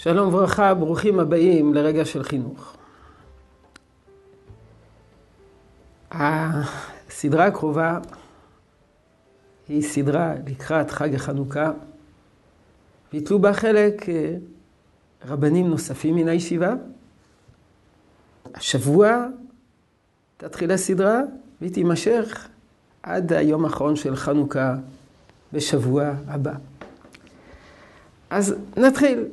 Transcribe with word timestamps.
שלום 0.00 0.28
וברכה, 0.28 0.74
ברוכים 0.74 1.20
הבאים 1.20 1.74
לרגע 1.74 2.04
של 2.04 2.22
חינוך. 2.22 2.76
הסדרה 6.10 7.46
הקרובה 7.46 7.98
היא 9.68 9.82
סדרה 9.82 10.34
לקראת 10.46 10.90
חג 10.90 11.14
החנוכה, 11.14 11.70
ויתלו 13.12 13.38
בה 13.38 13.52
חלק 13.52 14.08
אה, 14.08 14.34
רבנים 15.28 15.66
נוספים 15.66 16.14
מן 16.14 16.28
הישיבה. 16.28 16.74
השבוע 18.54 19.26
תתחיל 20.36 20.70
הסדרה 20.70 21.20
והיא 21.60 21.72
תימשך 21.72 22.48
עד 23.02 23.32
היום 23.32 23.64
האחרון 23.64 23.96
של 23.96 24.16
חנוכה 24.16 24.74
בשבוע 25.52 26.04
הבא. 26.26 26.54
אז 28.30 28.54
נתחיל. 28.76 29.24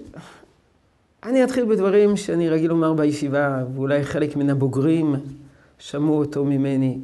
אני 1.25 1.43
אתחיל 1.43 1.65
בדברים 1.65 2.17
שאני 2.17 2.49
רגיל 2.49 2.69
לומר 2.69 2.93
בישיבה, 2.93 3.63
ואולי 3.75 4.03
חלק 4.03 4.35
מן 4.35 4.49
הבוגרים 4.49 5.15
שמעו 5.79 6.19
אותו 6.19 6.45
ממני. 6.45 6.97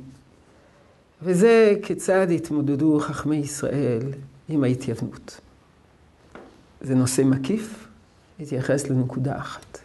וזה 1.21 1.75
כיצד 1.83 2.27
התמודדו 2.35 2.99
חכמי 2.99 3.35
ישראל 3.35 4.01
עם 4.49 4.63
ההתייוונות. 4.63 5.39
זה 6.81 6.95
נושא 6.95 7.21
מקיף, 7.21 7.87
התייחס 8.39 8.89
לנקודה 8.89 9.37
אחת. 9.37 9.79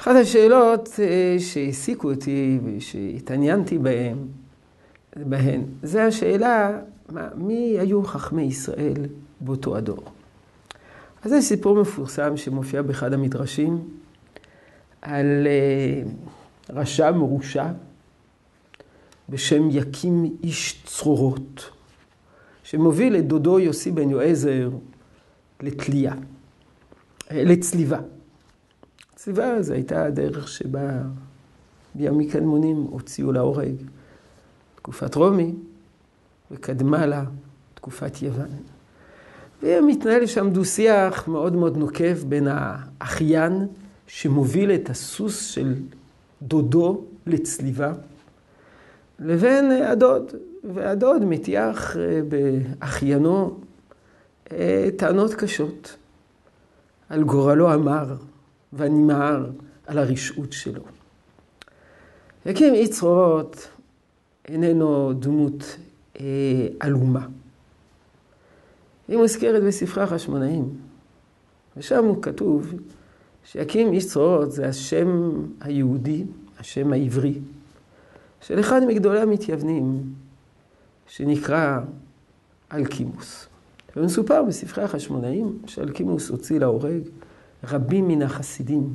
אחת 0.00 0.16
השאלות 0.16 0.88
אה, 0.98 1.36
שהעסיקו 1.38 2.10
אותי 2.10 2.58
ושהתעניינתי 2.64 3.78
בהן, 3.78 4.18
בהן, 5.16 5.60
זה 5.82 6.04
השאלה, 6.04 6.80
מה, 7.08 7.28
מי 7.34 7.76
היו 7.80 8.04
חכמי 8.04 8.42
ישראל 8.42 9.06
באותו 9.40 9.76
הדור? 9.76 10.04
אז 11.24 11.30
זה 11.30 11.40
סיפור 11.40 11.80
מפורסם 11.80 12.36
שמופיע 12.36 12.82
באחד 12.82 13.12
המדרשים 13.12 13.88
על 15.02 15.46
אה, 15.46 16.02
רשע 16.70 17.10
מרושע 17.10 17.66
בשם 19.28 19.70
יקים 19.70 20.36
איש 20.42 20.82
צרורות, 20.86 21.70
שמוביל 22.62 23.16
את 23.16 23.26
דודו 23.26 23.58
יוסי 23.58 23.90
בן 23.90 24.10
יועזר 24.10 24.70
לתלייה, 25.60 26.14
אה, 27.30 27.44
לצליבה. 27.44 28.00
צליבה 29.14 29.62
זו 29.62 29.72
הייתה 29.72 30.04
הדרך 30.04 30.48
שבה 30.48 31.02
בימים 31.94 32.30
קדמונים 32.30 32.76
הוציאו 32.76 33.32
להורג 33.32 33.74
תקופת 34.74 35.14
רומי, 35.14 35.54
וקדמה 36.50 37.06
לה 37.06 37.24
תקופת 37.74 38.22
יוון. 38.22 38.73
ומתנהל 39.62 40.26
שם 40.26 40.50
דו-שיח 40.50 41.28
מאוד 41.28 41.56
מאוד 41.56 41.76
נוקב 41.76 42.18
בין 42.28 42.48
האחיין 42.50 43.66
שמוביל 44.06 44.70
את 44.70 44.90
הסוס 44.90 45.46
של 45.46 45.74
דודו 46.42 47.04
לצליבה, 47.26 47.92
לבין 49.18 49.70
הדוד. 49.70 50.32
והדוד 50.64 51.24
מטיח 51.24 51.96
אה, 51.96 52.20
באחיינו 52.28 53.58
אה, 54.52 54.88
טענות 54.96 55.34
קשות 55.34 55.96
על 57.08 57.22
גורלו 57.22 57.72
המר 57.72 58.14
והנמהר, 58.72 59.50
על 59.86 59.98
הרשעות 59.98 60.52
שלו. 60.52 60.82
יקים 62.46 62.74
אי 62.74 62.88
צרורות 62.88 63.68
איננו 64.48 65.12
דמות 65.12 65.76
אה, 66.20 66.24
עלומה. 66.80 67.26
היא 69.08 69.18
מוזכרת 69.18 69.62
בספרי 69.62 70.02
החשמונאים, 70.02 70.68
ושם 71.76 72.20
כתוב 72.22 72.74
שיקים 73.44 73.92
איש 73.92 74.06
צרורות 74.06 74.52
זה 74.52 74.68
השם 74.68 75.30
היהודי, 75.60 76.24
השם 76.58 76.92
העברי, 76.92 77.38
של 78.40 78.60
אחד 78.60 78.80
מגדולי 78.86 79.20
המתייוונים, 79.20 80.02
שנקרא 81.06 81.80
אלקימוס. 82.72 83.46
ומסופר 83.96 84.42
בספרי 84.42 84.84
החשמונאים 84.84 85.58
שאלקימוס 85.66 86.28
הוציא 86.28 86.58
להורג 86.58 87.00
רבים 87.64 88.08
מן 88.08 88.22
החסידים. 88.22 88.90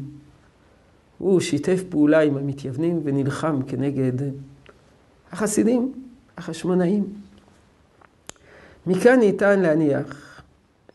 הוא 1.17 1.39
שיתף 1.39 1.83
פעולה 1.89 2.19
עם 2.19 2.37
המתייוונים 2.37 3.01
ונלחם 3.03 3.59
כנגד 3.67 4.13
החסידים, 5.31 5.93
החשמונאים. 6.37 7.13
מכאן 8.87 9.19
ניתן 9.19 9.59
להניח 9.59 10.41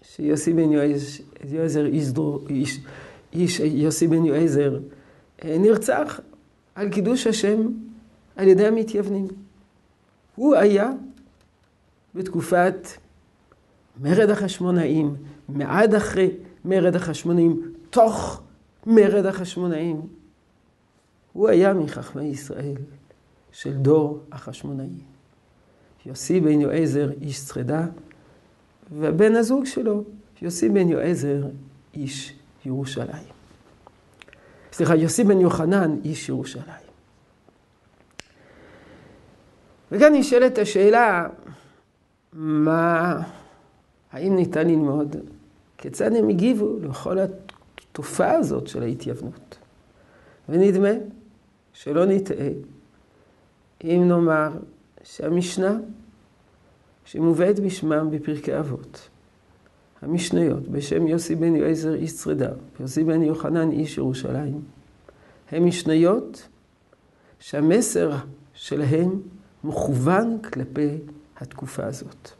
שיוסי 0.02 0.52
בן 0.52 0.72
יועזר, 1.44 1.86
איש, 3.32 3.60
יוסי 3.60 4.08
בן 4.08 4.24
יועזר, 4.24 4.78
אה, 5.44 5.56
נרצח 5.58 6.20
על 6.74 6.88
קידוש 6.88 7.26
השם 7.26 7.68
על 8.36 8.48
ידי 8.48 8.66
המתייוונים. 8.66 9.28
הוא 10.34 10.54
היה 10.54 10.90
בתקופת 12.14 12.88
מרד 14.00 14.30
החשמונאים, 14.30 15.16
מעד 15.48 15.94
אחרי 15.94 16.30
מרד 16.64 16.96
החשמונאים, 16.96 17.72
תוך 17.90 18.42
מרד 18.86 19.26
החשמונאים. 19.26 20.00
הוא 21.32 21.48
היה 21.48 21.74
מחכמי 21.74 22.24
ישראל 22.24 22.76
של 23.52 23.72
דור 23.72 24.20
החשמונאים. 24.32 25.13
יוסי 26.06 26.40
בן 26.40 26.60
יועזר 26.60 27.10
איש 27.20 27.44
צחדה, 27.44 27.86
ובן 28.92 29.36
הזוג 29.36 29.64
שלו, 29.64 30.04
יוסי 30.42 30.68
בן 30.68 30.88
יועזר 30.88 31.42
איש 31.94 32.34
ירושלים. 32.64 33.34
סליחה, 34.72 34.96
יוסי 34.96 35.24
בן 35.24 35.40
יוחנן 35.40 35.96
איש 36.04 36.28
ירושלים. 36.28 36.84
וכאן 39.92 40.14
נשאלת 40.14 40.58
השאלה, 40.58 41.28
מה, 42.32 43.20
האם 44.12 44.36
ניתן 44.36 44.68
ללמוד 44.68 45.16
כיצד 45.78 46.16
הם 46.16 46.28
הגיבו 46.28 46.78
לכל 46.82 47.18
התופעה 47.18 48.32
הזאת 48.32 48.66
של 48.66 48.82
ההתייוונות. 48.82 49.58
ונדמה 50.48 50.88
שלא 51.72 52.06
נטעה 52.06 52.48
אם 53.84 54.04
נאמר 54.08 54.50
שהמשנה 55.04 55.78
שמובאת 57.04 57.60
בשמם 57.60 58.10
בפרקי 58.10 58.58
אבות, 58.58 59.08
המשניות 60.02 60.68
בשם 60.68 61.06
יוסי 61.06 61.34
בן 61.34 61.56
יועזר 61.56 61.94
איש 61.94 62.14
צרידה 62.14 62.50
ויוסי 62.78 63.04
בן 63.04 63.22
יוחנן 63.22 63.70
איש 63.70 63.98
ירושלים, 63.98 64.60
הן 65.50 65.62
משניות 65.62 66.48
שהמסר 67.38 68.12
שלהם 68.54 69.20
מכוון 69.64 70.38
כלפי 70.42 70.88
התקופה 71.36 71.86
הזאת. 71.86 72.30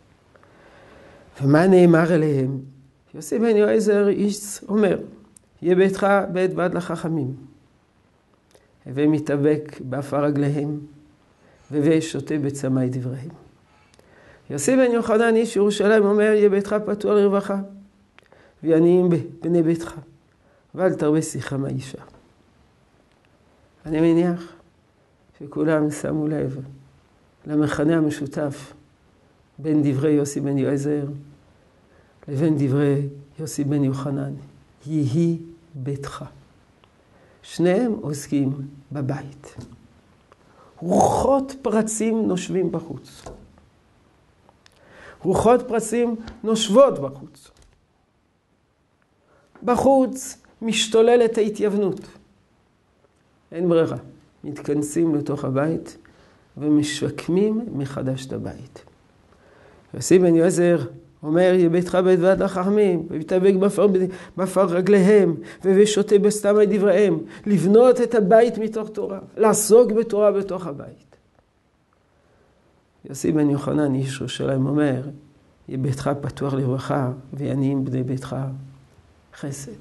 ומה 1.42 1.66
נאמר 1.66 2.12
עליהם? 2.12 2.58
יוסי 3.14 3.38
בן 3.38 3.56
יועזר 3.56 4.08
איש 4.08 4.64
אומר, 4.68 4.98
יהי 5.62 5.74
ביתך 5.74 6.06
בית 6.32 6.54
ועד 6.54 6.74
לחכמים. 6.74 7.34
הווה 8.86 9.06
מתאבק 9.06 9.80
באפר 9.80 10.24
רגליהם, 10.24 10.80
והווה 11.74 12.00
שותה 12.00 12.38
בצמא 12.38 12.74
את 12.74 12.88
דבריהם. 12.88 13.28
יוסי 14.50 14.76
בן 14.76 14.92
יוחנן 14.92 15.36
איש 15.36 15.56
ירושלים 15.56 16.04
אומר, 16.04 16.22
יהיה 16.22 16.48
ביתך 16.48 16.76
פתוח 16.86 17.12
לרווחה, 17.12 17.60
ועניים 18.62 19.08
בני 19.42 19.62
ביתך, 19.62 19.94
ואל 20.74 20.94
תרבה 20.94 21.22
שיחה 21.22 21.56
מהאישה. 21.56 21.98
אני 23.86 24.00
מניח 24.00 24.52
שכולם 25.38 25.90
שמו 25.90 26.28
לב 26.28 26.58
למכנה 27.46 27.96
המשותף 27.96 28.72
בין 29.58 29.82
דברי 29.82 30.10
יוסי 30.10 30.40
בן 30.40 30.58
יועזר 30.58 31.04
לבין 32.28 32.56
דברי 32.58 33.08
יוסי 33.38 33.64
בן 33.64 33.84
יוחנן. 33.84 34.32
יהי 34.86 35.38
ביתך. 35.74 36.24
שניהם 37.42 37.92
עוסקים 37.92 38.52
בבית. 38.92 39.56
רוחות 40.78 41.54
פרצים 41.62 42.28
נושבים 42.28 42.72
בחוץ. 42.72 43.24
רוחות 45.22 45.68
פרצים 45.68 46.16
נושבות 46.44 46.98
בחוץ. 46.98 47.50
בחוץ 49.62 50.42
משתוללת 50.62 51.38
ההתייוונות. 51.38 52.00
אין 53.52 53.68
ברירה. 53.68 53.96
מתכנסים 54.44 55.14
לתוך 55.14 55.44
הבית 55.44 55.96
ומשקמים 56.56 57.64
מחדש 57.72 58.26
את 58.26 58.32
הבית. 58.32 58.84
יוסי 59.94 60.18
בן 60.18 60.34
יועזר 60.34 60.78
אומר, 61.24 61.52
ביתך 61.72 61.98
בית 62.04 62.20
ועד 62.20 62.42
לחכמים, 62.42 63.06
ומתאבק 63.10 63.54
באפר 64.36 64.64
רגליהם, 64.64 65.34
ושותה 65.64 66.18
בצמא 66.18 66.60
את 66.62 66.68
דבריהם, 66.68 67.18
לבנות 67.46 68.00
את 68.00 68.14
הבית 68.14 68.58
מתוך 68.58 68.88
תורה, 68.88 69.18
לעסוק 69.36 69.92
בתורה 69.92 70.32
בתוך 70.32 70.66
הבית. 70.66 71.16
יוסי 73.04 73.32
בן 73.32 73.50
יוחנן, 73.50 73.94
איש 73.94 74.20
ירושלים, 74.20 74.66
אומר, 74.66 75.02
ביתך 75.68 76.10
פתוח 76.20 76.54
לרווחה, 76.54 77.12
ועניים 77.32 77.84
בני 77.84 78.02
ביתך, 78.02 78.36
חסד. 79.36 79.72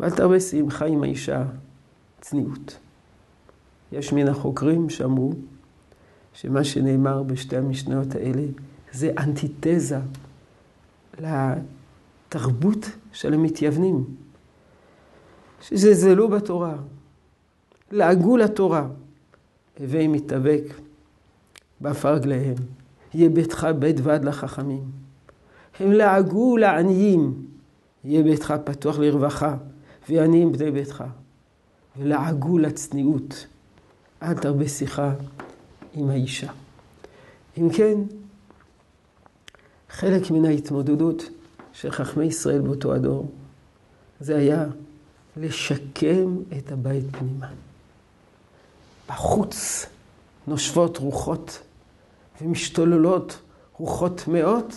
ואל 0.00 0.10
תרבה 0.10 0.40
שמחה 0.40 0.86
עם 0.86 1.02
האישה, 1.02 1.44
צניעות. 2.20 2.78
יש 3.92 4.12
מן 4.12 4.28
החוקרים 4.28 4.90
שאמרו 4.90 5.32
שמה 6.32 6.64
שנאמר 6.64 7.22
בשתי 7.22 7.56
המשניות 7.56 8.14
האלה 8.14 8.42
זה 8.92 9.10
אנטיתזה 9.18 9.98
לתרבות 11.18 12.90
של 13.12 13.34
המתייוונים, 13.34 14.04
שזלזלו 15.60 16.28
בתורה, 16.28 16.76
לעגו 17.90 18.36
לתורה, 18.36 18.86
הווי 19.78 20.06
מתאבק 20.06 20.62
באף 21.80 22.04
רגליהם, 22.04 22.54
יהיה 23.14 23.28
ביתך 23.28 23.66
בית 23.78 23.96
ועד 24.02 24.24
לחכמים. 24.24 24.84
הם 25.80 25.92
לעגו 25.92 26.56
לעניים, 26.56 27.46
יהיה 28.04 28.22
ביתך 28.22 28.54
פתוח 28.64 28.98
לרווחה, 28.98 29.56
ועניים 30.08 30.52
בני 30.52 30.70
ביתך. 30.70 31.04
ולעגו 31.98 32.58
לצניעות, 32.58 33.46
אל 34.22 34.34
תרבה 34.34 34.68
שיחה 34.68 35.12
עם 35.94 36.10
האישה. 36.10 36.52
אם 37.58 37.68
כן, 37.70 37.98
חלק 39.90 40.30
מן 40.30 40.44
ההתמודדות 40.44 41.22
של 41.72 41.90
חכמי 41.90 42.24
ישראל 42.24 42.60
באותו 42.60 42.94
הדור, 42.94 43.30
זה 44.20 44.36
היה 44.36 44.66
לשקם 45.36 46.36
את 46.58 46.72
הבית 46.72 47.04
פנימה. 47.10 47.50
בחוץ 49.08 49.86
נושבות 50.46 50.96
רוחות 50.96 51.60
ומשתוללות 52.42 53.38
רוחות 53.78 54.20
טמאות, 54.24 54.74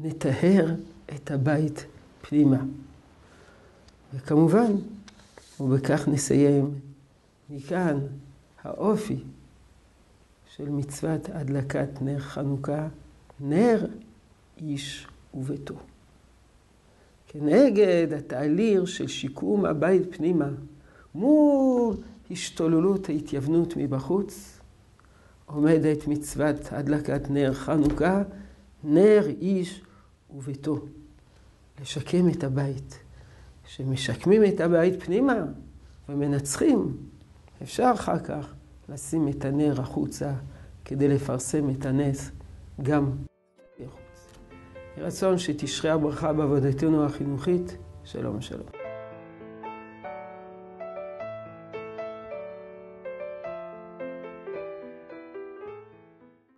נטהר 0.00 0.74
את 1.14 1.30
הבית 1.30 1.84
פנימה. 2.20 2.58
וכמובן, 4.14 4.72
ובכך 5.60 6.08
נסיים, 6.08 6.74
מכאן 7.50 7.98
האופי 8.64 9.18
של 10.56 10.68
מצוות 10.68 11.28
הדלקת 11.32 11.88
נר 12.00 12.18
חנוכה, 12.18 12.88
נר 13.40 13.86
איש 14.58 15.06
וביתו. 15.34 15.74
כנגד 17.26 18.12
התהליך 18.16 18.88
של 18.88 19.06
שיקום 19.06 19.64
הבית 19.64 20.02
פנימה, 20.16 20.48
מול 21.14 21.96
השתוללות 22.30 23.08
ההתייוונות 23.08 23.76
מבחוץ, 23.76 24.60
עומדת 25.46 26.06
מצוות 26.06 26.72
הדלקת 26.72 27.30
נר 27.30 27.54
חנוכה, 27.54 28.22
נר 28.84 29.26
איש 29.40 29.82
וביתו. 30.30 30.86
לשקם 31.80 32.28
את 32.28 32.44
הבית. 32.44 32.98
כשמשקמים 33.64 34.44
את 34.44 34.60
הבית 34.60 35.02
פנימה 35.02 35.44
ומנצחים, 36.08 36.96
אפשר 37.62 37.90
אחר 37.94 38.18
כך 38.18 38.54
לשים 38.88 39.28
את 39.28 39.44
הנר 39.44 39.80
החוצה 39.80 40.32
כדי 40.84 41.08
לפרסם 41.08 41.70
את 41.70 41.86
הנס 41.86 42.30
גם 42.82 43.16
בחוץ. 43.80 44.38
רצון 44.98 45.38
שתשרה 45.38 45.92
הברכה 45.92 46.32
בעבודתנו 46.32 47.04
החינוכית. 47.04 47.76
שלום 48.04 48.40
שלום. 48.40 48.75